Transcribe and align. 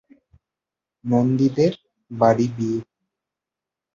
নন্দীদের 1.03 1.73
বাড়ি 2.11 2.47
বিয়ে। 2.55 2.79